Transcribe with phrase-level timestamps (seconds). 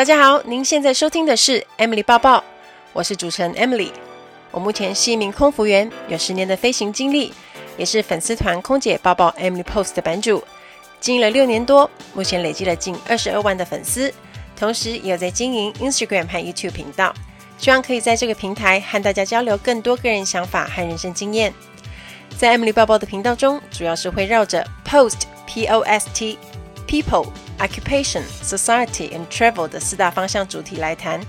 [0.00, 2.42] 大家好，您现在收听的是 Emily 报报，
[2.94, 3.90] 我是主持人 Emily。
[4.50, 7.34] 我目前是一名空服员，有十年的飞行经历，
[7.76, 10.42] 也是粉丝团空姐报报 Emily Post 的版主，
[11.00, 14.10] 经营了六年多，目前累积了近二十二万的粉丝，
[14.56, 17.12] 同时也有在经营 Instagram 和 YouTube 频道，
[17.58, 21.52] 希望可以在这个平台和大家交流更多个人想法和人生经验。
[22.38, 26.38] 在 Emily 报报的频道中，主要是会绕着 Post P O S T
[26.88, 27.26] People。
[27.60, 31.20] Occupation, Society and Travel 的四大方向主题来谈，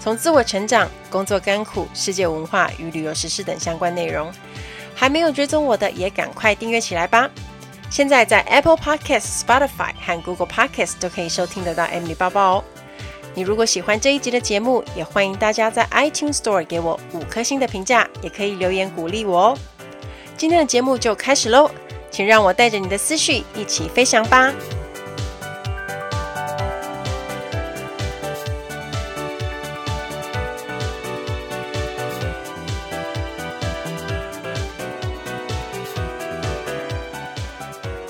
[0.00, 4.30] 从自我成长、工作甘苦、世界文化与旅游时事等相关内容。
[4.94, 7.30] 还没有追踪我的，也赶快订阅起来吧！
[7.88, 12.64] 现在在 Apple Podcast、Spotify 和 Google Podcast 都可以收听得到 Emily 报报哦。
[13.34, 19.58] 你如果喜欢这一集的节目，也欢迎大家在 iTunes Store 给我五颗星的评价，也可以留言鼓励我哦。
[20.36, 21.70] 今天的节目就开始喽，
[22.10, 24.52] 请让我带着你的思绪一起飞翔吧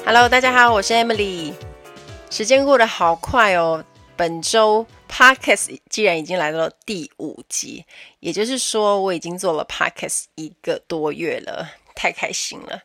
[0.08, 1.52] ！Hello，大家好，我是 Emily。
[2.30, 3.84] 时间过得好快哦，
[4.16, 7.84] 本周 Podcast 既然已经来到了第五集，
[8.20, 12.80] 也就是说我已经做了 Podcast 一个多月了，太开心了。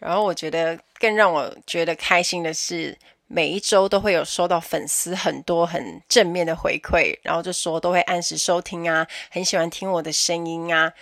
[0.00, 10.92] 然后我觉得更让我觉得开心的是，每一周都会有收到粉丝很多很正面的回馈，然后就说都会按时收听啊，很喜欢听我的声音啊。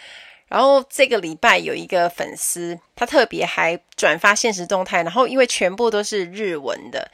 [0.46, 7.10] 然后这个礼拜有一个粉丝，他特别还转发现实动态，然后因为全部都是日文的，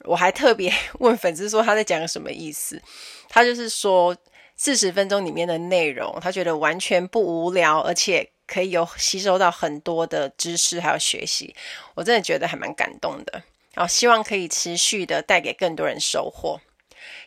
[0.00, 2.82] 我还特别问粉丝说他在讲什么意思。
[3.28, 4.14] 他就是说
[4.56, 11.54] 四十分钟里面的内容，他觉得完全不无聊，而且可以有吸收到很多的知识还有学习。
[11.94, 13.42] 我真的觉得还蛮感动的。
[13.72, 16.60] 然后希望可以持续的带给更多人收获。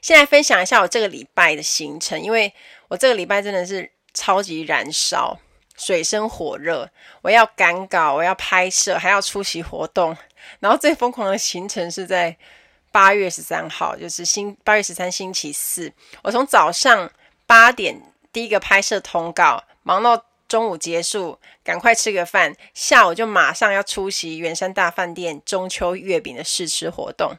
[0.02, 2.53] 现在分享一下我这个礼拜的行程，因为
[2.90, 3.90] 我这个礼拜真的是。
[4.18, 5.38] 超级燃烧，
[5.78, 6.90] 水深火热，
[7.22, 10.18] 我要赶稿，我要拍摄，还要出席活动。
[10.59, 12.36] 然后最疯狂的行程是在
[12.91, 15.94] 八月十三号，就是星八月十三星期四。
[16.24, 17.12] 我从早上
[17.46, 18.02] 八点
[18.34, 27.36] 第一个拍摄通告，忙到中午结束，赶快吃个饭，下午就马上要出席圆山大饭店中秋月饼的试吃活动。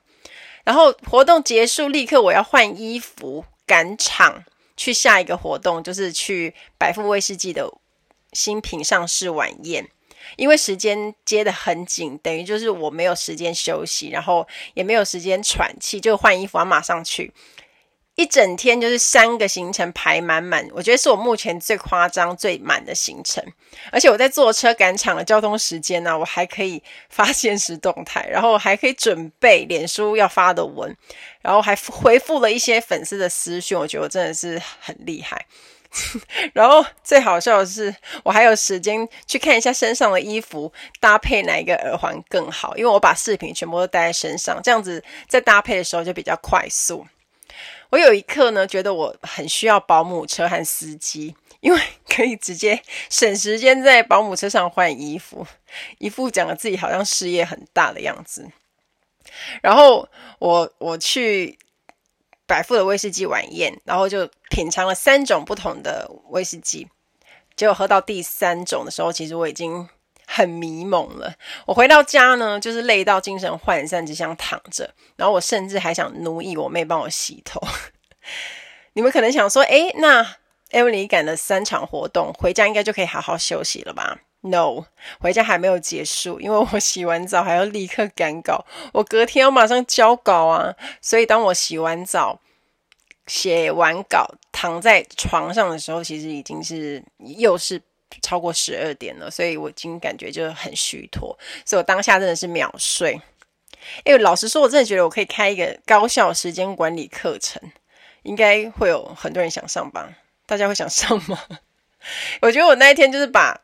[0.63, 4.45] 然后活动结束，立刻我要换衣服赶场。
[4.79, 7.69] 去下一个活动，就是去百富威士忌的
[8.33, 9.87] 新品上市晚宴，
[10.37, 17.35] 因为时间接得很紧，等于就是我没有时间休息，然后也没有时间喘气，就换衣服要马上去。
[18.19, 23.41] 一整天就是三个行程排满满，我觉得是我目前最夸张、最满的行程。
[23.93, 30.93] 而且我在坐车赶场的交通时间呢、我还可以发现实动态，然后还可以准备脸书要发的文，
[31.43, 33.79] 然后还回复了一些粉丝的私讯。
[33.79, 35.47] 我觉得我真的是很厉害。
[36.53, 47.07] 然后最好笑的是，我还有时间去看一下身上的衣服搭配哪一个耳环更好，因为我把饰品全部都戴在身上，这样子在搭配的时候就比较快速。
[47.91, 55.47] 我有一刻呢，觉得我很需要保姆车和司机， 因为可以直接省时间在保姆车上换衣服，
[55.99, 58.51] 一副讲了自己好像事业很大的样子。
[59.63, 61.59] 然后我我去
[62.47, 66.89] 百富的威士忌晚宴，然后就品尝了三种不同的威士忌，
[67.57, 69.89] 结果喝到第三种的时候，其实我已经。
[70.31, 71.33] 很迷蒙了。
[71.65, 74.93] 我回到家呢，就是累到精神涣散，只想躺着。
[75.17, 77.59] 然后我甚至还想奴役我妹帮我洗头。
[78.93, 80.37] 你们可能想说，诶，那
[80.71, 84.85] Emily 赶了三场活动，回家应该就可以好好休息了吧？No，
[85.19, 90.75] 回家还没有结束，因为我洗完澡还要立刻赶稿，我隔天要马上交稿啊。
[91.01, 92.41] 所以当我洗完澡、
[93.27, 97.81] 写完稿、躺在床上的时候，其实已经是又是。
[98.23, 103.21] 超过十二点了，所以我已经感觉就很虚脱，所以我当下真的是秒睡。
[104.05, 107.63] 因为老实说，我真的觉得我可以开一个高效时间管理课程，
[108.23, 110.11] 应该会有很多人想上吧？
[110.47, 111.39] 大家会想上吗？
[112.43, 113.61] 我觉得我那一天就是把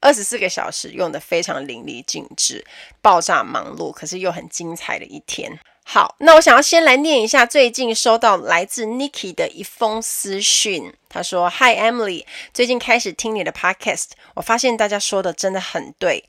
[0.00, 2.64] 二十四个小时用得非常淋漓尽致，
[3.00, 5.58] 爆炸忙碌，可是又很精彩的一天。
[5.90, 10.92] 好，那我想要先来念一下最近收到来自 Niki 的一封私讯。
[11.08, 16.22] 他说：“Hi Emily，最近开始听你的 Podcast，我发现大家说的真的很对，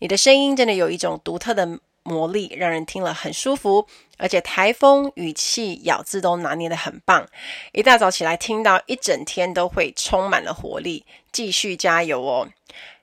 [0.00, 1.66] 你的声音真的有一种独特的
[2.02, 3.86] 魔力，让人听了很舒服，
[4.18, 7.26] 而且台风、语气、咬字都拿捏得很棒。
[7.72, 12.48] 一大早起来听到，一整天都会充满了活力，继续加油哦。”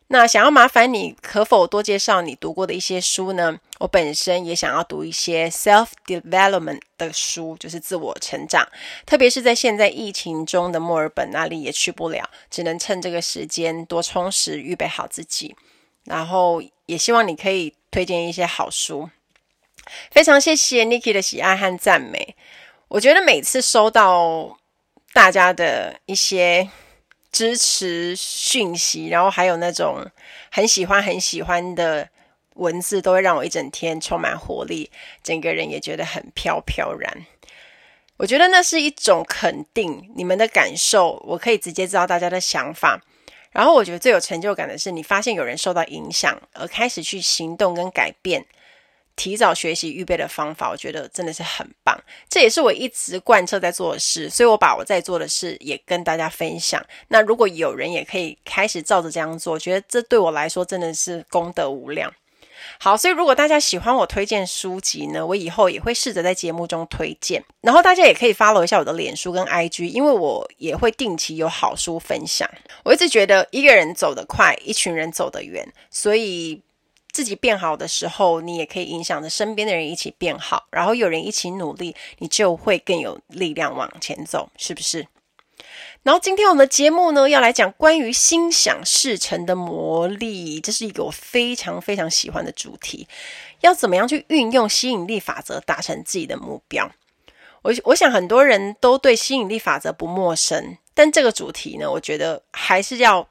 [0.07, 3.59] 那想要麻烦你，可否多介绍你读过的一些书呢？
[3.79, 8.67] 我本身也想要读一些 self development 的书，就是自我成长。
[9.05, 15.55] 特别是在现在疫情中的墨尔本，那里也去不了，只能趁这个时间多充实，预备好自己。
[16.05, 19.09] 然后也希望你可以推荐一些好书。
[20.11, 22.35] 非常谢谢 Nikki 的喜爱和赞美。
[22.89, 24.57] 我觉得每次收到
[25.11, 26.69] 大家的一些
[27.33, 30.05] 支持讯息，然后还有那种
[30.49, 32.07] 很喜欢很喜欢的
[32.53, 34.89] 文字，都会让我一整天充满活力，
[35.21, 37.25] 整个人也觉得很飘飘然。
[38.17, 43.01] 我觉得那是一种肯定，你们的感受，我可以直接知道大家的想法。
[43.51, 48.45] 然后我觉得最有成就感的是，你发现有人受到影响，而开始去行动跟改变。
[49.15, 51.97] 提早学习预备的方法，我觉得真的是很棒。
[52.27, 56.83] 这也是我一直贯彻在做的事，所以我把我在做的事也跟大家分享。
[57.09, 62.11] 那如果有人也可以开始照着这样做，我觉得这对我来说真的是功德无量。
[62.79, 67.43] 好，所以如果大家喜欢我推荐书籍呢，我以后也会试着在节目中推荐。
[67.61, 72.49] 然后大家也可以 follow 一下我的脸书跟 IG，因为我也会定期有好书分享。
[72.83, 76.61] 我一直觉得一个人走得快，一群人走得远，所以。
[77.13, 85.07] 自己变好的时候，你也可以影响着身边的人一起变好，然后有人一起努力，你就会更有力量往前走，是不是？
[86.01, 93.07] 然后今天我们的节目呢，要来讲关于心想事成的魔力，这是一个我非常非常喜欢的主题。
[93.61, 96.91] 要怎么样去运用吸引力法则达成自己的目标？
[97.61, 103.29] 我我想很多人都对吸引力法则不陌生，但这个主题呢，我觉得还是要。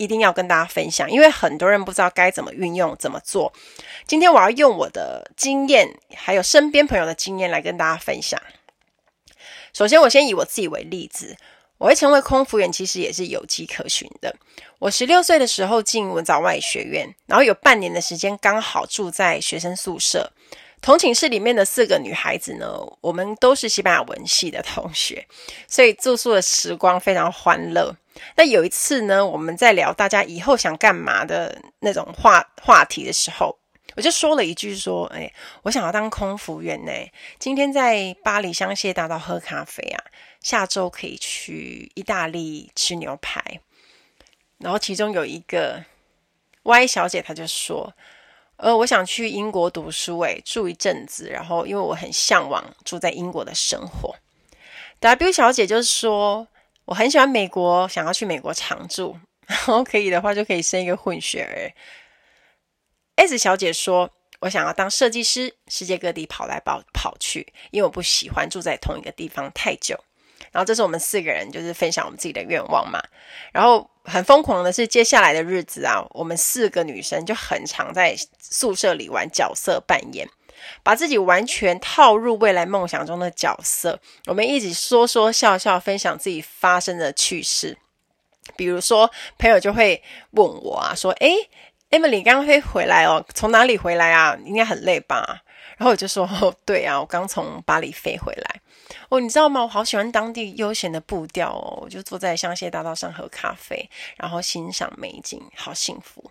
[0.00, 3.52] 一定要跟大家分享，因为很多人不知道该怎么运用、怎么做。
[4.06, 8.40] 今天我要用我的经验，还有身边朋友的经验来跟大家分享。
[9.74, 11.36] 首先，我先以我自己为例子，
[11.76, 14.34] 我会成为空服员，其实也是有迹可循的。
[14.78, 20.32] 我十六岁的时候进文藻外语学院，然后有半年的时间刚好住在学生宿舍。
[20.80, 22.66] 同寝室里面的四个女孩子呢，
[23.02, 25.26] 我们都是西班牙文系的同学，
[25.68, 27.94] 所以住宿的时光非常欢乐。
[28.36, 33.58] 那有一次呢，我们在聊大家以后想干嘛的那种话话题的时候，
[33.96, 35.32] 我就说了一句说：“哎，
[35.62, 36.92] 我想要当空服员呢。
[37.38, 40.04] 今天在巴黎香榭大道喝咖啡啊，
[40.40, 43.60] 下周可以去意大利吃牛排。”
[44.58, 45.84] 然后其中有一个
[46.62, 47.92] Y 小姐，她就说。
[48.62, 51.30] 呃，我想去英国读书，诶，住一阵子。
[51.30, 54.14] 然后，因为我很向往住在英国的生活。
[54.98, 56.46] W 小姐就是说，
[56.90, 59.16] 我很喜欢美国，想要去美国常住。
[59.46, 61.72] 然后可以的话，就可以生一个混血儿。
[63.14, 64.10] S 小姐说，
[64.40, 69.96] 我想要当设计师，世界各地跑来跑跑去，因为我不喜欢住在同一个地方太久。
[70.50, 73.00] 然后，这是我们四个人就是分享我们自己的愿望嘛。
[73.52, 73.88] 然后。
[74.02, 80.26] 很疯狂的是，接下来的日子啊，我们四个女生就很常在宿舍里玩角色扮演，
[80.82, 84.00] 把自己完全套入未来梦想中的角色。
[84.26, 87.76] 我们一起说说笑笑，分享自己发生的趣事。
[88.56, 90.02] 比如说，朋友就会
[90.32, 91.48] 问我啊，说：“诶
[91.90, 94.36] ，Emily 刚刚飞回来哦，从哪里回来啊？
[94.44, 95.42] 应该很累吧？”
[95.78, 96.28] 然后我就说：“，
[96.66, 98.60] 对啊，我刚从巴黎飞回来。”
[99.08, 99.62] 哦，你知道吗？
[99.62, 106.30] 我好喜欢当地悠闲的步调哦，我就坐在香榭大道上喝咖啡，然后欣赏美景，好幸福。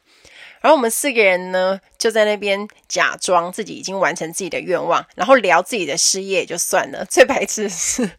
[0.62, 7.06] 然后我们四个人呢，就在那边假装自己已经完成自己的愿望，然后聊自己的事业也就算了。
[7.06, 8.10] 最白痴的是，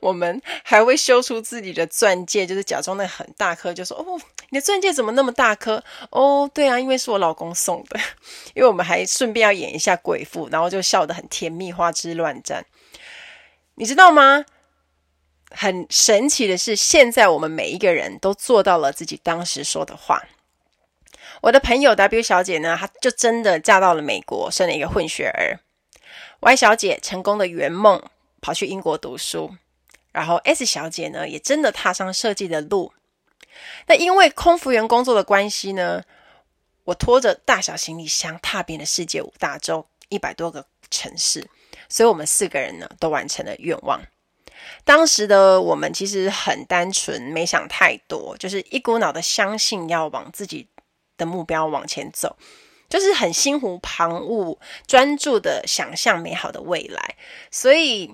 [0.00, 4.20] 我们还会修出自己的钻戒，就是假装那很大颗，就说：“哦，
[4.50, 7.98] 你的钻戒怎么那么大颗？”哦，对啊，因为是我老公送的。
[8.54, 12.64] 因为我们还顺便要演一下贵妇，然后就笑得很甜蜜，花枝乱颤。
[13.74, 14.44] 你知道吗？
[15.50, 20.22] 很神奇的是，现在我们每一个人都做到了自己当时说的话。
[21.40, 25.60] 我的朋友 W 小姐呢，她就真的嫁到了美国，生了一个混血儿。
[26.40, 28.02] Y 小姐成功的圆梦，
[28.40, 29.56] 跑去英国读书。
[30.12, 32.92] 然后 S 小姐呢，也真的踏上设计的路。
[33.86, 36.02] 那因为空服员工作的关系呢，
[36.84, 41.48] 我拖着大小行李箱，踏遍了世界五大洲，一百多个城市。
[41.88, 44.00] 所以我们四个人呢，都完成了愿望。
[44.84, 50.66] 当时的我们其实很单纯，没想太多，就是一股脑的相信要往自己
[51.18, 52.36] 的目标往前走，
[52.88, 54.56] 就是很心无旁骛，
[54.86, 57.16] 专注的想象美好的未来。
[57.50, 58.10] 所以，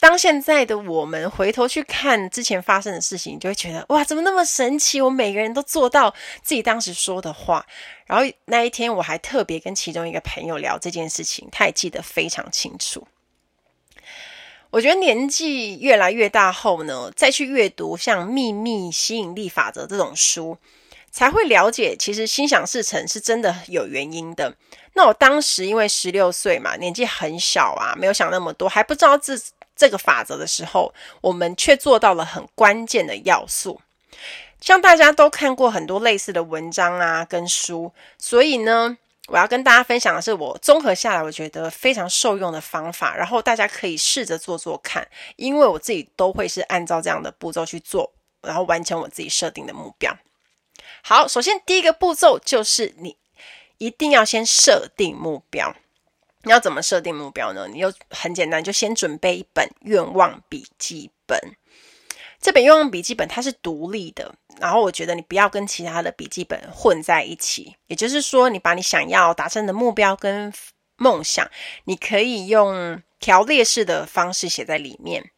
[0.00, 5.00] 当现在的我们回头去看之前发生的事情，就会觉得哇，怎么那么神奇？
[5.00, 7.66] 我每个人都做到自己当时说的话。
[8.06, 13.06] 然后那一天，我还特别跟其中一个朋友聊这件事情，他也记得非常清楚。
[14.70, 20.58] 我觉得年纪越来越大后呢，再去阅读像《秘密吸引力法则》这种书，
[21.14, 24.52] 才会了解，其实心想事成是真的有原因的。
[24.94, 29.34] 那我当时因为十六岁嘛，年纪很小啊，没有想那么多，还不知道这
[29.76, 33.80] 这个法则的时候，我们却做到了很关键的要素。
[34.60, 45.06] 像大家都看过很多类似的文章啊，跟书，所以呢，我要跟大家分享的是我综合下来我觉得非常受用的方法，然后大家可以试着做做看，
[45.36, 48.10] 因为我自己都会是按照这样的步骤去做，
[48.42, 50.12] 然后完成我自己设定的目标。
[51.06, 53.18] 好，首先第一个步骤就是你
[53.76, 55.76] 一定要先设定目标。
[56.44, 57.68] 你要怎么设定目标呢？
[57.68, 61.38] 你又很简单，就先准备一本愿望笔记本。
[62.40, 67.76] 这本愿望笔记本它是独立的，然后我觉得你不要跟其他的笔记本混在一起。
[67.86, 70.50] 也就是说，你把你想要达成的目标跟
[70.96, 71.46] 梦想，
[71.84, 75.30] 你可以用条列式的方式写在里面。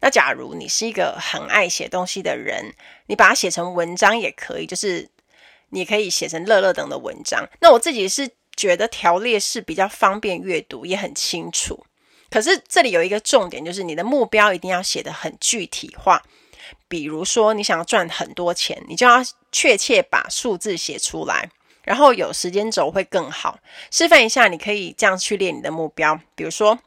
[0.00, 2.74] 那假如你是一个很爱写东西的人，
[3.06, 5.08] 你把它写成文章也可以，就是。
[5.74, 7.46] 你可以写成乐乐等的文章。
[7.60, 11.84] 那我自己是觉得条列式比较方便阅读，也很清楚。
[12.30, 16.22] 可是这里有一个重点，就是你的目标一定要写得很具体化。
[16.88, 21.50] 比如说，你想要赚很多钱，你就要确切把数字写出来，
[21.82, 23.58] 然后有时间轴会更好。
[23.90, 26.18] 示范一下，你可以这样去列你的目标。
[26.34, 26.78] 比如说，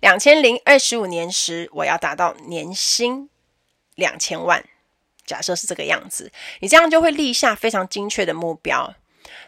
[0.00, 3.28] 两千零二十五年时，我要达到年薪
[3.94, 4.64] 两千万。
[5.30, 8.92] 假设是这个样子，你这样就会立下非常精确的目标。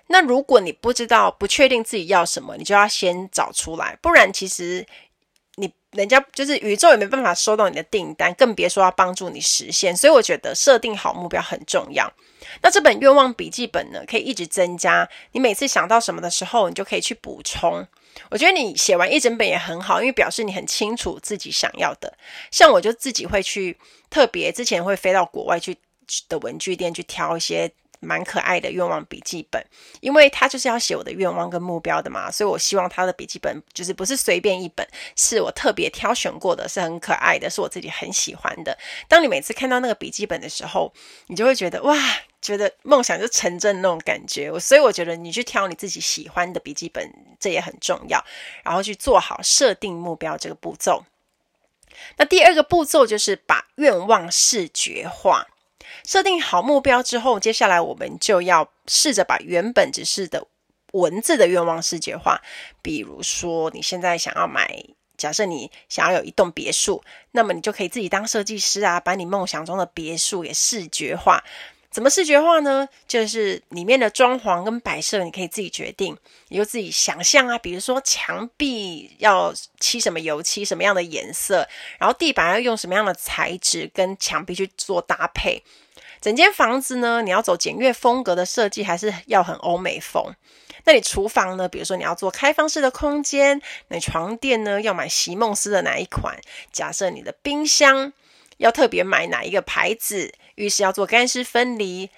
[0.07, 4.87] 那如果你不知道、不确定自己要什么，你就要先找出来，不然其实
[5.57, 9.97] 你人家就是宇宙也没办法收到你的订单，更别说要帮助你实现。
[9.97, 12.13] 所以我觉得设定好目标很重要。
[12.61, 15.09] 那这本愿望笔记本呢，可以一直增加。
[15.33, 17.85] 你每次想到什么的时候，你就可以去补充。
[18.31, 22.17] 我觉得你写完一整本也很好，因为表示你很清楚自己想要的。
[22.51, 23.79] 像我就自己会去
[24.11, 25.77] 特别，之前会飞到国外去
[26.29, 29.65] 的文具店去挑一些蛮可爱的愿望笔记本，
[30.01, 38.77] 因为他就是要写我的愿望跟目标的嘛，所以我希望他的笔记本就是不是随便一本，是我特别挑选过的，是很可爱的，是我自己很喜欢的。
[39.09, 40.93] 当你每次看到那个笔记本的时候，
[41.29, 41.97] 你就会觉得哇。
[42.43, 47.09] 觉得梦想就成真那种感觉，所以我觉得你去挑你自己喜欢的笔记本，
[47.39, 48.23] 这也很重要。
[48.65, 51.05] 然后去做好设定目标这个步骤。
[52.17, 55.47] 那第二个步骤就是把愿望视觉化。
[56.05, 60.49] 设定好目标之后，接下来我们就要试着把原本只是的
[60.93, 62.43] 文字的愿望视觉化。
[62.83, 64.85] 比如说，你现在想要买，
[65.17, 71.45] 假设你想要有一栋别墅，那么你就可以自己当设计师啊，把你梦想中的别墅也视觉化。
[71.93, 72.89] 怎么视觉化呢？
[73.07, 76.17] 就是里面的装潢跟摆设，你可以自己决定，
[76.49, 77.59] 你就自己想象啊。
[77.59, 81.69] 比如说墙壁要漆什么油漆，什么样的颜色，
[81.99, 85.63] 然后地板要用什么样的材质跟墙壁去做搭配。
[86.23, 90.35] 整间房子呢，你要走简约风格的设计，还是要很欧美风？
[90.85, 91.69] 那你厨房呢？
[91.69, 96.41] 比如说你要做开放式的空间，那床垫呢，要买席梦思的哪一款？
[96.73, 98.13] 假设你的冰箱
[98.59, 100.33] 要特别买哪一个牌子？
[100.57, 102.11] 浴室要做干湿分离，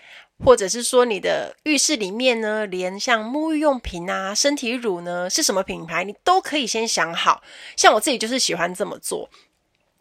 [0.45, 7.43] 或者是说你的浴室里面呢，连像沐浴用品啊、身体乳呢是什么品牌，你都可以先想好。
[7.77, 9.31] 像我自己就是喜欢这么做，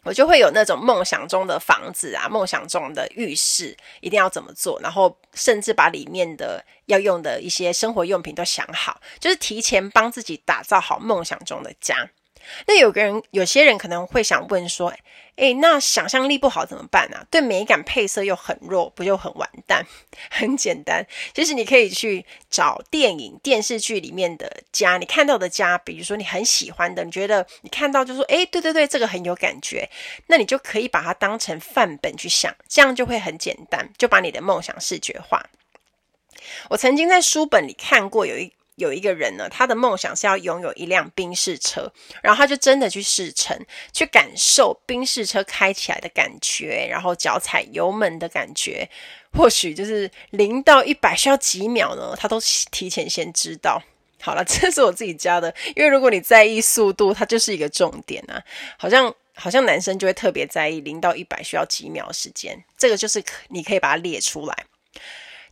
[0.02, 12.10] 我就会有那种梦想中的房子啊，梦想中的浴室一定要怎么做，然后甚至把里面的要用的一些生活用品都想好，就是提前帮自己打造好梦想中的家。
[12.66, 14.92] 那有个人，有些人可能会想问说，
[15.36, 17.26] 诶，那想象力不好怎么办呢？
[17.30, 19.84] 对美感配色又很弱，不就很完蛋？
[20.30, 29.90] 很简单，其实你可以去找电影、电视剧里面的家，你看到的家，比如说你很喜欢的，你觉得你看到就说，诶，对对对，这个很有感觉，
[30.28, 35.44] 那你就可以把它当成范本去想，这样就会很简单，就把你的梦想视觉化。
[36.70, 38.52] 我曾经在书本里看过有一。
[38.76, 43.58] 有一个人呢，他的梦想是要拥有一辆宾士车，然后他就真的去试乘，
[43.92, 48.88] 去感受宾士车开起来的感觉，然后脚踩油门的感觉，
[49.32, 52.40] 或许就是零到一百需要几秒呢，他都
[52.70, 53.82] 提前先知道。
[54.20, 58.42] 好了， 这是我自己加的，因为如果你在意速度，它就是一个重点啊。
[58.78, 64.64] 好像好像男生就会特别在意零到一百需要几秒时间，这个就是你可以把它列出来。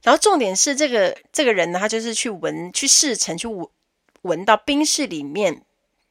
[0.02, 3.66] 然后重点是这个这个人呢，他就是去闻、去试乘、去闻
[4.22, 5.62] 闻到冰室里面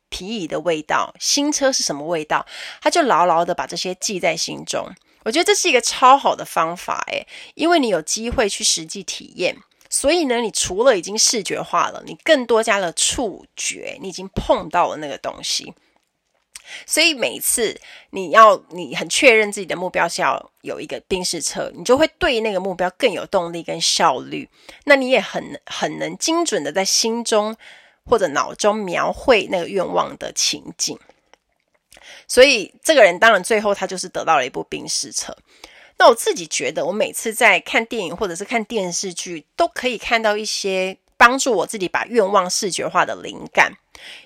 [0.10, 2.46] 皮椅的味道，新车是什么味道，
[2.82, 4.90] 他就牢牢的把这些记在心中。
[5.24, 9.56] 我觉得这是一个超好的方法，诶，因为你有机会去实际体验，
[9.90, 15.74] 所以呢，你除了已经视觉化了，你更多加了触觉，你已经碰到了那个东西。
[16.86, 17.80] 所以每一次
[18.12, 24.50] 你要你很确认自己的目标是要有一个宾士车，你就会对那个目标更有动力跟效率。
[24.86, 27.56] 那你也很很能精准的在心中
[28.06, 30.98] 或者脑中描绘那个愿望的情景。
[32.28, 35.36] 所以这个人当然最后他就是得到了一部宾士车。
[35.98, 43.72] 那我自己觉得，我每次在看电影或者是看电视剧，都可以看到一些帮助我自己把愿望视觉化的灵感。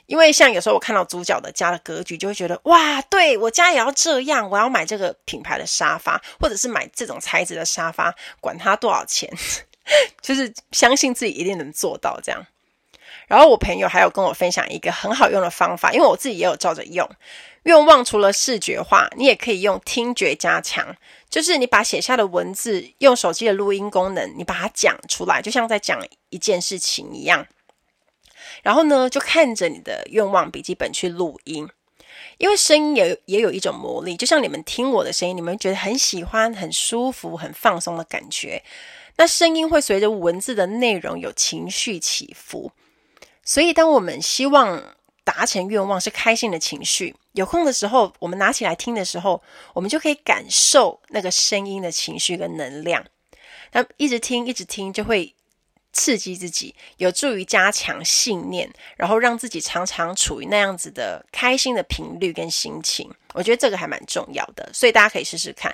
[0.05, 9.29] 因为像有时候我看到主角的家的格局，就会觉得哇，对，我家也要这样，我要买这个品牌的沙发，或者是买这种材质的沙发，管它多少钱，
[10.21, 12.45] 就是相信自己一定能做到这样。
[13.27, 17.09] 然后我朋友还有跟我分享一个很好用的方法，因为我自己也有照着用。
[17.63, 20.95] 愿望除了视觉化，你也可以用听觉加强，
[21.35, 27.45] 就是你把写下的文字用手机的录音功能，你把它讲出来，就像在讲一件事情一样。
[28.63, 31.67] 然后呢，就看着你的愿望笔记本去录音，
[32.37, 38.63] 因为声音也也有一种魔力，就像你们听我的声音，你们觉得很喜欢、很舒服、很放松的感觉。
[39.17, 42.71] 那声音会随着文字的内容有情绪起伏，
[43.43, 53.03] 所以当我们希望达成愿望是开心的情绪，有空的时候我们拿起来听的时候，我们就可以感受那个声音的情绪跟能量。
[53.73, 55.35] 那一直听，一直听，就会。
[55.97, 63.09] 刺激自己，有助于加强信念，然后让自己常常处于那样子的开心的频率跟心情。
[63.33, 65.73] 我觉得这个还蛮重要的，所以大家可以试试看。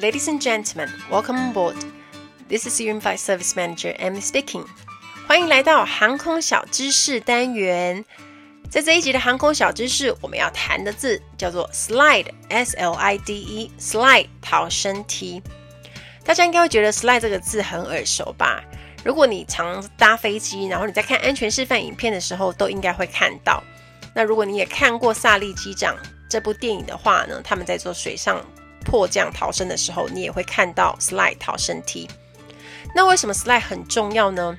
[0.00, 1.93] Ladies and gentlemen, welcome aboard.
[2.46, 4.66] This is your in-flight service manager amy speaking.
[5.26, 8.04] 欢迎来到航空小知识单元。
[8.68, 15.42] 在这一集的航空小知识，我们要谈的字叫做 slide，S-L-I-D-E，slide 逃生梯。
[16.22, 18.62] 大家应该会觉得 slide 这个字很耳熟吧？
[19.02, 23.64] 如果你常搭飞机，然后你在看安全示范影片的时候，都应该会看到。
[24.14, 25.96] 那如果你也看过《萨利机长》
[26.28, 28.44] 这部电影的话呢，他们在做水上
[28.84, 32.06] 迫降逃生的时候，你也会看到 slide 逃生梯。
[32.94, 34.56] 那为什么 slide 很重要呢？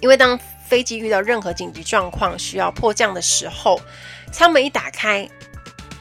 [0.00, 3.80] 因为当飞机遇到任何紧急状况需要迫降的时候，
[4.30, 5.26] 舱门一打开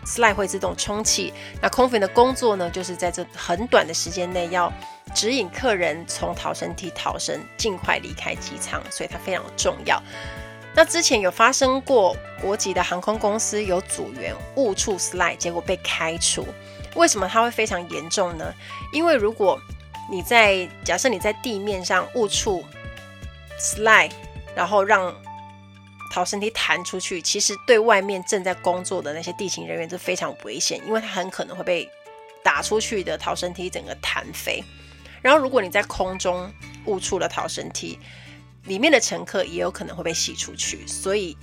[0.06, 1.34] ，slide 会自动充气。
[1.62, 4.71] 那空服员的工作呢，就是在这很短的时间内要
[5.13, 10.01] 指引客人从逃生梯逃生，尽快离开机舱，所以它非常重要。
[10.73, 16.45] 那之前有发生过国籍的航空公司有组员误触 slide，结果被开除。
[16.95, 18.53] 为什么它会非常严重呢？
[18.91, 19.58] 因为如果
[20.10, 22.63] 你在假设你在地面上误触
[23.60, 24.12] slide，
[24.56, 25.13] 然后让
[26.12, 31.89] 逃生梯弹出去，其实对外面正在工作的那些地勤人员是非常危险，因为他很可能会被
[32.44, 34.63] 打出去的逃生梯整个弹飞。
[35.22, 36.50] 然后如果你在空中
[36.86, 37.98] 误触了逃生梯，
[38.65, 41.36] 里面的乘客也有可能会被吸出去，所以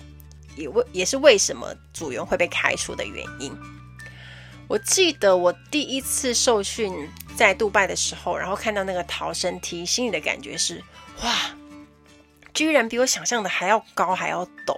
[0.57, 3.53] 也为也是为什么组员会被开除的原因。
[4.69, 10.83] 我记得我第一次受训在杜拜的时候，然后看到那个逃生梯，心里的感觉是
[11.23, 11.35] 哇。
[12.55, 14.77] 居然比我想象的还要高，还要陡。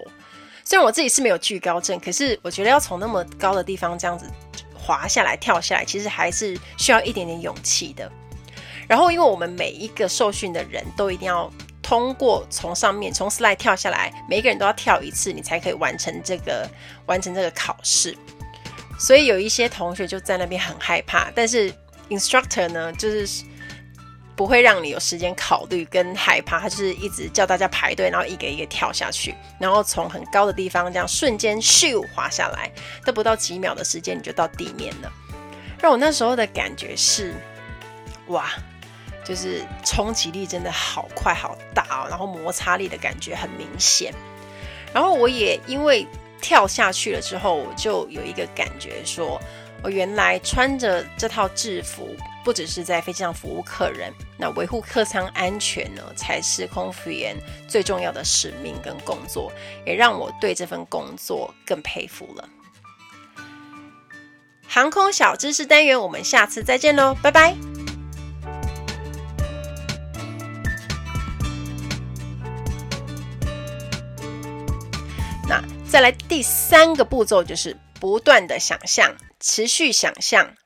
[0.64, 4.30] 虽然我自己是没有惧高症，可是我觉得要从那么高的地方这样子
[4.72, 8.10] 滑下来、跳下来，其实还是需要一点点勇气的。
[8.86, 11.50] 然后，因为我们每一个受训的人都一定要
[11.82, 16.70] 通过从上面从 slide 跳下来，每一个人都要跳一次，你才可以完成这个
[17.06, 18.16] 完成这个考试。
[18.98, 21.74] 所以有一些同学就在那边很害怕，但是
[22.08, 23.44] instructor 呢，就是。
[24.36, 32.68] 不会让你有时间考虑跟害怕，他就是一直叫大家排队，然后一个一个跳下去，然后从很高的地方这样瞬间咻滑下来，
[33.04, 35.12] 都不到几秒的时间你就到地面了。
[35.80, 37.32] 让我那时候的感觉是，
[38.26, 38.50] 哇，
[39.24, 44.12] 就是冲击力真的好快好大哦，然后摩擦力的感觉很明显。
[44.92, 46.04] 然后我也因为
[46.40, 49.40] 跳下去了之后，我就有一个感觉说，
[49.84, 52.16] 我原来穿着这套制服。
[52.42, 57.34] 不只是在飞机上服务客人，那维护客舱安全呢，才是空服员
[57.66, 59.50] 最重要的使命跟工作，
[59.86, 62.46] 也让我对这份工作更佩服了。
[64.68, 67.56] 航空小知识单元，我们下次再见喽，拜拜。
[75.48, 80.56] 那再来第三个步骤，就是不断的想象，持续想象，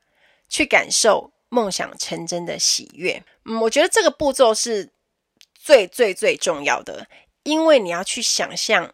[0.48, 1.32] 去感受。
[1.50, 4.90] 梦想成真的喜悦，嗯，我觉得这个步骤是
[5.54, 7.08] 最最最重要的，
[7.42, 8.92] 因为你要去想象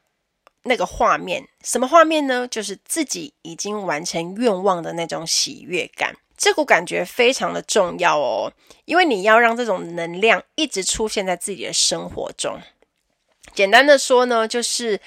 [0.62, 2.46] 那个画面，什么画面呢？
[2.46, 8.52] 就是自己已经完成愿望的那种喜悦感，这股感觉非常的重要哦，
[8.84, 12.60] 因为你要让这种能量一直出现在自己的生活中。
[13.52, 15.00] 简单的说呢，就是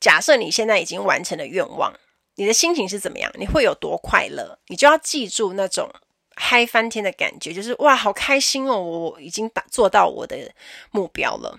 [0.00, 1.94] 假设你现在已经完成了愿望，
[2.36, 3.30] 你的心情是怎么样？
[3.34, 4.58] 你会有多快乐？
[4.68, 5.90] 你就要记住那种
[6.36, 8.80] 嗨翻天的感觉，就是哇，好开心哦！
[8.80, 10.52] 我已经达做到我的
[10.90, 11.58] 目标了。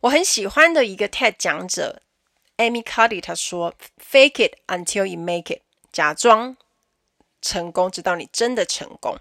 [0.00, 2.02] 我很喜欢的一个 TED 讲者
[2.56, 6.56] Amy Cuddy，他说：“Fake it until you make it，假装。”
[7.42, 9.18] 成功，直到你真的成功。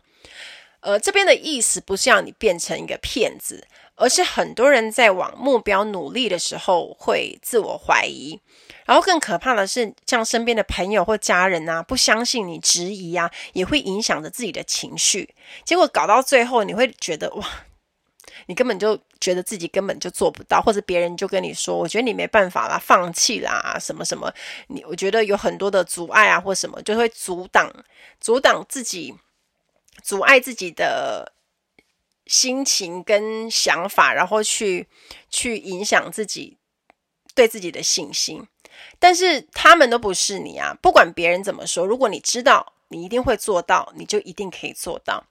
[0.85, 8.39] 呃，这边的意思不是要你变成一个骗子，而是很多人在往目标努力的时候会自我怀疑，
[8.85, 15.33] 然后更可怕的是，像身边的朋友或家人啊，不相信你、质疑啊，也会影响着自己的情绪。
[15.63, 17.47] 结果搞到最后，你会觉得哇。
[18.47, 24.31] 你根本就觉得自己根本就做不到，或者别人就跟你说：“我觉得你没办法啦，放弃啦，什么什么。”
[24.67, 27.71] 你我觉得有很多的阻碍啊，或什么就会阻挡、
[28.19, 29.15] 阻挡自己、
[30.03, 31.33] 阻碍自己的
[32.25, 34.87] 心情跟想法，然后去
[35.29, 36.57] 去影响自己
[37.33, 38.47] 对自己的信心。
[38.99, 45.25] 但是他们都不是你啊，不管别人怎么说，如果你知道你一定会做到，你就一定可以做到。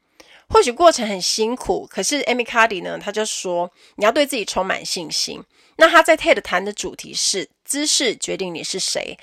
[0.48, 5.42] 或许过程很辛苦，可是 Amy Cuddy 呢，他就说你要对自己充满信心。
[5.76, 9.18] 那他在 TED 谈的主题是姿势决定你是谁。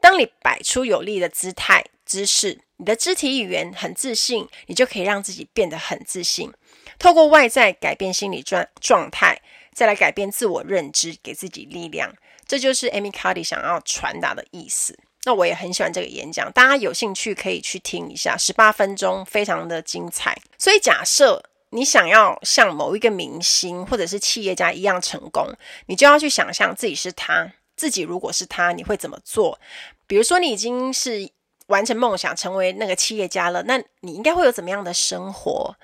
[0.00, 6.52] 当你摆出有力的姿态、姿势，你的肢体语言很自信，你就可以让自己变得很自信。
[6.98, 9.40] 透过外在改变心理状状态，
[9.72, 12.12] 再来改变自我认知，给自己力量。
[12.44, 14.98] 这就是 Amy Cuddy 想要传达的意思。
[15.22, 20.36] 那我也很喜欢这个演讲，大家有兴趣可以去听一下，十八分钟，非常的精彩。
[20.58, 21.40] 所以假设
[21.70, 25.46] 你想要像某一个明星或者是企业家一样成功，
[25.86, 29.60] 你就要去想象自己是他，自己如果是他，你会怎么做？
[30.08, 31.30] 比如说你已经是
[31.72, 35.74] 完成梦想，成为那个企业家了，那你应该会有怎么样的生活？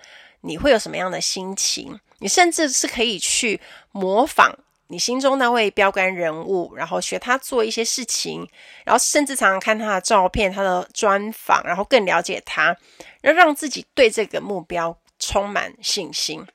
[0.42, 1.98] 你会有什么样的心情？
[2.18, 4.54] 你甚至是可以去模仿。
[4.90, 8.48] 你心中那位标杆人物，然后学他做一些事情，
[8.84, 12.74] 然后甚至常常看他的照片、他的专访，然后更了解他，
[13.22, 16.46] 要让自己对这个目标充满信心。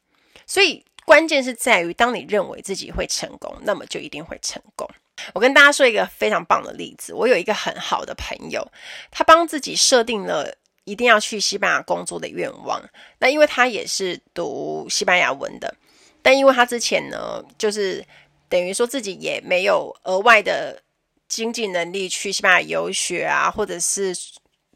[0.47, 4.89] 所以关键是在于，当你认为自己会成功，那么就一定会成功。
[5.33, 8.67] 我跟大家说一个非常棒的例子，我有一个很好的朋友，
[9.11, 12.81] 他帮自己设定了一定要去西班牙工作的愿望。
[13.19, 15.75] 那因为他也是读西班牙文的，
[16.21, 18.05] 但因为他之前呢，就是。
[18.49, 20.79] 等于说自己也没有额外的
[21.27, 24.13] 经济能力去西班牙游学啊，或者是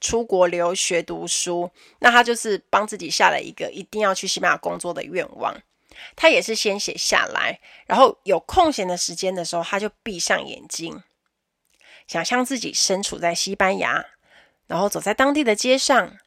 [0.01, 1.69] 出国留学读书，
[1.99, 5.55] 那他就是帮自己下了一个一定要去西班牙工作的愿望。
[6.15, 11.03] 他也是先写下来，然后有空闲的时间的时候，他就闭上眼睛，
[12.07, 14.05] 想象自己身处在西班牙，
[14.67, 16.17] 然后走在当地的街上，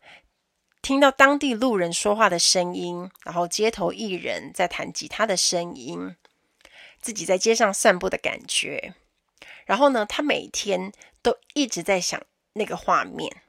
[0.83, 6.16] 听到当地路人说话的声音，然后街头艺人在弹吉他的声音。
[7.02, 8.92] 自己在街上散步的感觉，
[9.64, 13.40] 然后呢，他每天都一直在想那个画面。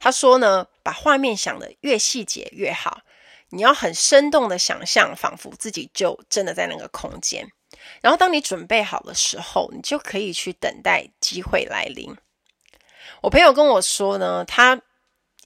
[0.00, 3.02] 他说呢，把画面想得越细节越好，
[3.54, 7.46] 你要很生动的想象，仿佛自己就真的在那个空间。
[8.00, 12.14] 然后当你准备好的时候，你就可以去等待机会来临。
[13.22, 14.82] 我朋友跟我说呢，他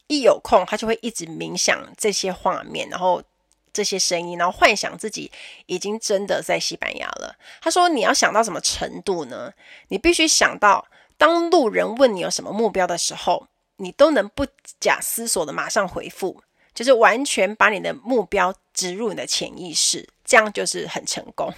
[0.06, 3.22] 一有空，他就会一直冥想这些画面，然后。
[3.70, 5.30] 这些声音，然后幻想自己
[5.66, 7.36] 已经真的在西班牙了。
[7.60, 9.52] 他说：“你要想到什么程度呢？
[9.88, 14.44] 你必须想到，当路人问你有什么目标的时候，你都能不
[14.80, 16.42] 假思索的马上回复，
[16.78, 21.52] 就是完全把你的目标植入你的潜意识，这样就是很成功。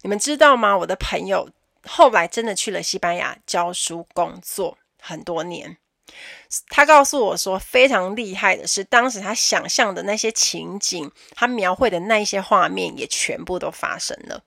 [0.00, 0.76] 你们知道吗？
[0.76, 1.48] 我的朋友
[1.86, 5.76] 后来真的去了西班牙教书工作很多年。”
[6.68, 14.42] 他告诉我说，非常厉害的是，当时他想象的那些情景，他描绘的那一些画面，也全部都发生了。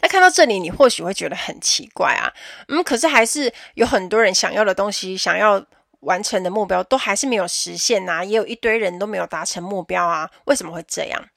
[0.00, 2.34] 那看到这里，你或许会觉得很奇怪啊，
[2.66, 5.64] 嗯，可是还是有很多人想要的东西，想要
[6.04, 11.28] 完成的目标，都还是没有实现啊，也有一堆人都没有达成目标啊，为什么会这样？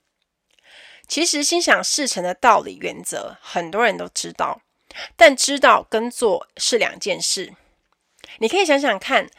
[1.07, 4.61] 其实心想事成的道理原则，很多人都知道，
[5.15, 7.53] 但知道跟做是两件事。
[8.39, 9.29] 你可以想想看，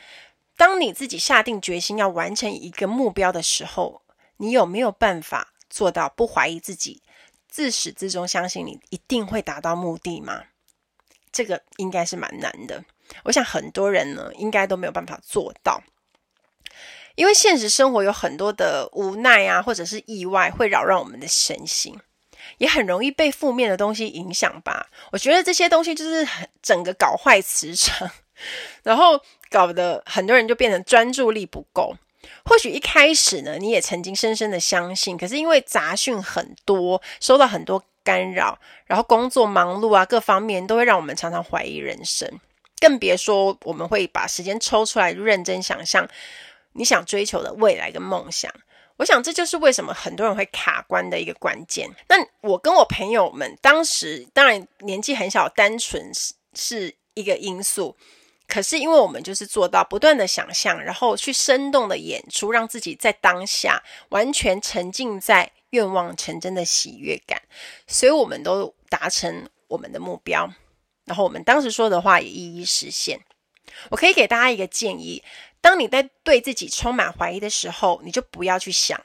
[0.57, 4.01] 当你自己下定决心要完成一个目标的时候，
[4.39, 7.03] 你有没有办法做到不怀疑自己，
[7.49, 10.45] 自始至终相信你一定会达到目的吗？
[11.31, 12.83] 这个应该是蛮难的。
[13.25, 15.83] 我想很多人呢，应该都没有办法做到，
[17.15, 21.99] 因为现实生活有很多的无奈啊，或者是意外，会扰乱我们的身心。
[22.57, 24.87] 也很容易被负面的东西影响吧。
[25.13, 28.11] 我觉得这些东西就是很整个搞坏磁场，
[28.83, 31.95] 然后搞得很多人就变成专注力不够。
[32.45, 42.41] 或许一开始呢，你也曾经深深的相信，可是因为杂讯很多，收到很多干扰，然后工作忙碌啊，各方面都会让我们常常怀疑人生，
[42.81, 46.09] 更别说我们会把时间抽出来认真想象
[46.73, 48.53] 你想追求的未来跟梦想。
[48.97, 51.89] 我想这就是为什么很多人会卡关的一个关键。
[52.09, 57.97] 那我跟我朋友们当时当然年纪很小，单纯是是一个因素。
[58.49, 67.43] 可是，因为我们就是做到不断的想象，然后去生动的演出，让自己在当下完全沉浸在愿望成真的喜悦感，
[67.87, 70.51] 所以我们都达成我们的目标，
[71.09, 73.21] 然后我们当时说的话也一一实现。
[73.91, 75.23] 我可以给大家一个建议：
[75.61, 79.01] 当你在对自己充满怀疑的时候，你就不要去想，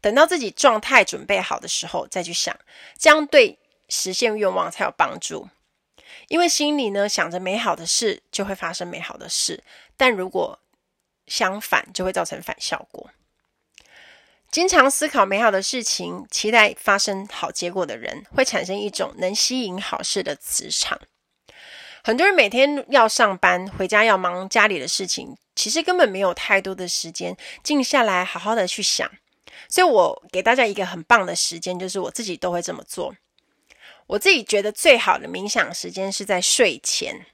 [0.00, 2.56] 等到自己状态准备好的时候再去想，
[2.98, 3.58] 这样对
[3.88, 5.48] 实现愿望才有帮助。
[6.28, 9.62] 因为心里呢想着美好的事，就会发生美好的事；
[9.96, 10.58] 但如果
[11.26, 13.10] 相反，就会造成反效果。
[14.50, 20.98] 经常思考美好的事情，期待发生好结果的人，会产生一种能吸引好事的磁场。
[22.08, 29.06] 很多人每天要上班，回家要忙家里的事情，其实根本没有太多的时间静下来好好的去想。
[29.68, 33.14] 所以我给大家一个很棒的时间，就是我自己都会这么做。
[34.06, 37.26] 我自己觉得最好的冥想时间是在睡前，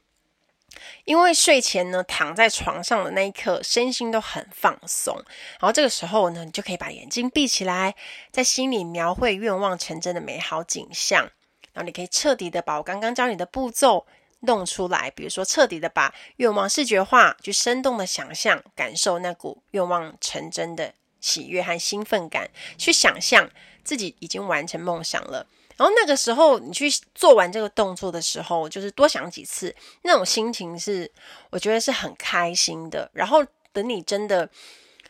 [1.05, 5.15] 因为睡前呢，躺在床上的那一刻，身心都很放松。
[5.61, 7.95] 然后这个时候呢，你就可以把眼睛闭起来，
[8.33, 11.31] 在心里描绘愿望成真的美好景象。
[11.73, 14.05] 然后你可以彻底的把我刚刚教你的步骤
[14.47, 23.51] 弄出来，比如说彻底的把愿望视觉化，去生动的想象，感受那股愿望成真的喜悦和兴奋感，去想象
[23.83, 25.47] 自己已经完成梦想了。
[25.77, 31.11] 然后那个时候，你去做完这个动作的时候，就是多想几次，那种心情是
[31.51, 33.11] 我觉得是很开心的。
[33.13, 34.49] 然后等你真的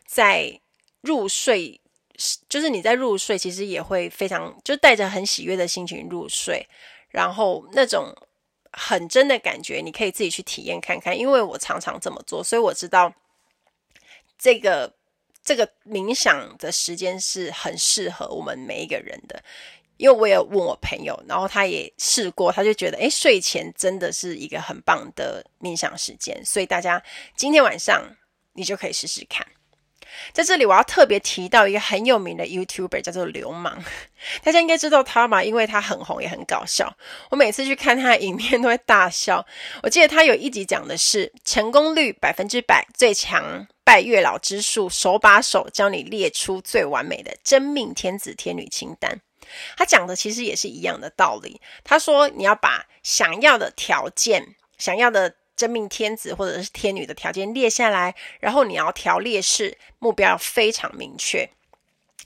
[0.06, 0.58] 在
[1.02, 1.78] 入睡，
[2.48, 6.66] 就是你在入睡，其实也会非常就带着很喜悦的心情入睡。
[7.10, 8.16] 然后那种
[8.76, 11.18] 很真的感觉，你可以自己去体验看看。
[11.18, 13.12] 因为我常常这么做，所以我知道
[14.38, 14.92] 这个
[15.42, 19.42] 这个冥想的时间是很适合我们每一个人的。
[19.96, 27.00] 因为我也问我朋友，然后他也试过，他就觉得，诶，睡前真的是一个很棒的冥想时间，所以大家
[27.36, 28.04] 今天晚上
[28.54, 29.46] 你就可以试试看。
[30.32, 33.76] 在这里，我要特别提到一个很有名的 YouTuber，叫做流氓，
[34.42, 35.42] 大家应该知道他嘛？
[35.42, 36.94] 因为他很红，也很搞笑。
[37.30, 39.44] 我每次去看他的影片都会大笑。
[39.82, 49.20] 我记得他有一集讲的是成功率百分之百，最强拜月老之术，手把手教你列出最完美的真命天子天女清单。
[49.76, 51.60] 他讲的其实也是一样的道理。
[51.84, 61.48] 他说，你要把想要的条件、想要的真命天子或者是天女的条件列下来，然后你要调列式，目标要非常明确。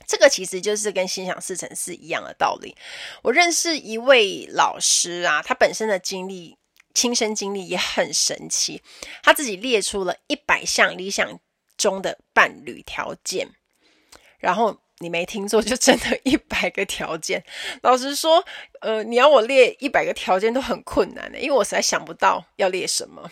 [0.06, 2.76] 这个其实就是跟心想事成是一样的道理。
[3.22, 6.56] 我认识一位老师啊，他本身的经历、
[6.94, 8.82] 亲身经历也很神奇。
[9.22, 11.38] 他自己列出了一百项理想
[11.76, 13.48] 中的伴侣条件，
[14.38, 14.78] 然后。
[15.00, 17.44] 你没听错，就真的 一百个条件。
[17.82, 18.44] 老实说，
[18.80, 23.30] 呃，你要我列一百个条件都很困难的，因为我实在想不到要列什么。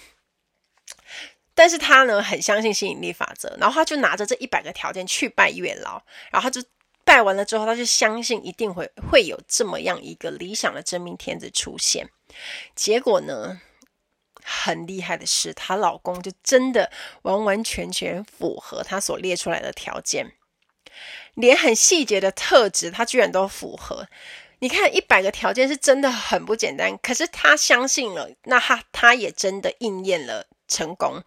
[1.54, 6.62] 但是他呢，很相信吸引力法则，然后他就拿着这一百个条件去拜月老，然后他就
[7.04, 12.08] 拜完了之后，他就相信一定会会有这么样一个理想的真命天子出现。
[12.74, 13.60] 结果呢，
[14.44, 20.32] 很厉害的是，她老公就真的完完全全符合她所列出来的条件。
[21.34, 24.06] 连很细节的特质，他居然都符合。
[24.58, 26.96] 你看，一百个条件是真的很不简单。
[27.02, 31.22] 可是他相信了，那他他也真的应验了成功。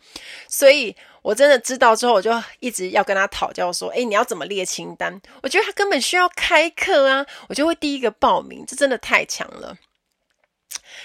[0.48, 7.24] 所以我真的知道之后，我就一直要跟他讨教说：“诶，你要怎么列清单？”我觉得他根本需要开课啊！
[7.48, 9.78] 我就会第一个报名，这真的太强了。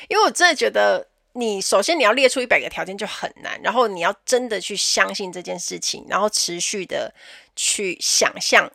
[0.08, 7.14] 因为我真的觉得，你首先你要列出一百个条件就很难，然后你要真的去相信这件事情，然后持续的
[7.54, 8.70] 去想象。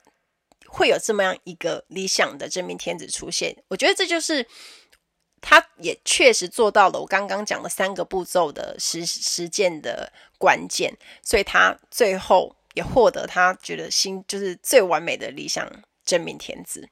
[0.72, 4.46] 会有这么样一个理想的真命天子出现，我觉得这就是
[5.42, 15.68] 他也确实做到了我刚刚讲的三个步骤的实实践的关键，所以他最后也获得他觉得心就是最完美的理想
[16.06, 16.88] 真命天子。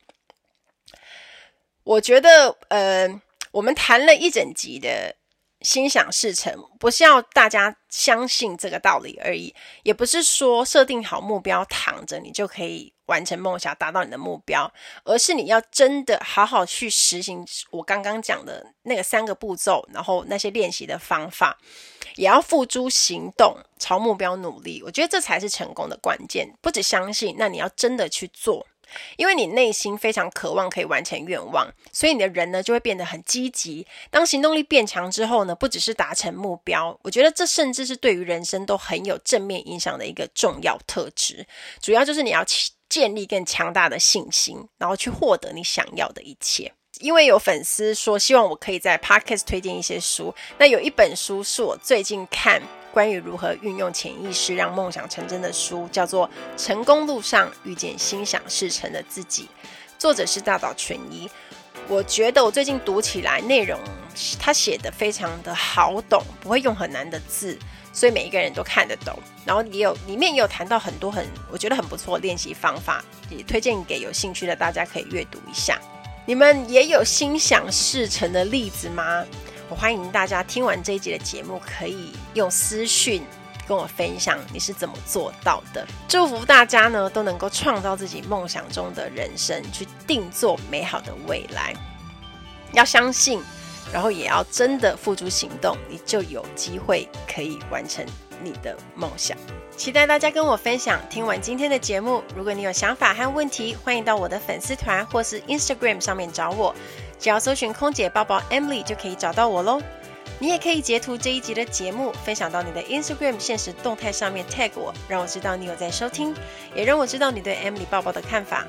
[1.84, 5.15] 我觉得，呃，我们谈了一整集的
[5.67, 9.53] 心想事成，不是要大家相信这个道理而已，
[9.84, 14.71] 也不是说设定好目标躺着你就可以完成梦想、达到你的目标，
[15.03, 21.58] 而是你要真的好好去实行我刚刚讲的那个三个步骤，然后那些练习的方法，
[22.15, 24.82] 也要付诸行动，朝目标努力。
[24.86, 28.65] 我觉得这才是成功的关键，不只相信，那你要真的去做。
[29.15, 33.86] 因为你内心非常渴望可以完成愿望，所以你的人呢就会变得很积极。
[34.10, 41.45] 当行动力变强之后呢，不只是达成目标，我觉得这甚至是对于人生都很有正面影响的一个重要特质。
[41.82, 42.45] 主要就是你要
[42.89, 46.71] 建立更强大的信心，然后去获得你想要的一切。
[47.00, 52.62] 因为有粉丝说希望我可以在 Podcast 推荐一些书，那有一本书是我最近看。
[52.97, 59.43] 关于如何运用潜意识让梦想成真的书，叫做《成功路上遇见心想事成的自己》，
[59.99, 61.29] 作者是大岛纯一。
[61.88, 63.79] 我觉得我最近读起来内容，
[64.39, 67.55] 他写的非常的好懂，不会用很难的字，
[67.93, 69.15] 所以每一个人都看得懂。
[69.45, 75.79] 然后也有里面也有谈到很多很我觉得很不错练习方法，也推荐给有兴趣的大家可以阅读一下。
[76.25, 79.23] 你们也有心想事成的例子吗？
[79.69, 83.21] 我欢迎大家听完这一集的节目，可以用私讯
[83.67, 85.86] 跟我分享你是怎么做到的。
[86.08, 91.73] 祝福大家呢都能够创造自己梦想中的人生，去定做美好的未来。
[92.71, 93.41] 要相信，
[93.91, 98.06] 然后也要真的付诸行动，你就有机会可以完成
[98.41, 99.38] 你的梦想。
[99.75, 100.99] 期待大家跟我分享。
[101.10, 106.73] 听完今天的节目，如果你有想法和问题，欢迎到我的粉丝团或是 Instagram 上面找我。
[107.19, 109.82] 只要搜寻空姐抱抱 Emily 就可以找到我喽。
[110.39, 116.36] 你也可以截图这一集的节目，分享到你的 Instagram 现实动态上面 tag 我，让我知道你有在收听，
[116.75, 118.65] 也让我知道你对 Emily 抱抱的看法。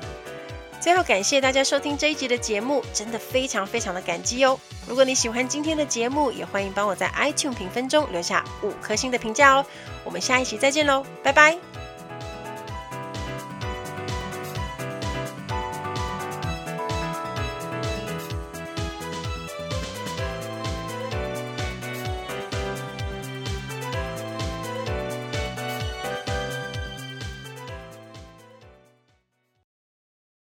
[0.81, 4.57] 最后，感谢大家收听这一集的节目，真的非常非常的感激哦。
[4.87, 9.65] 如果你喜欢今天的节目，也欢迎帮我在 iTunes 评分中留下五颗星的评价哦。
[10.05, 11.78] 我们下一期再见喽，拜拜。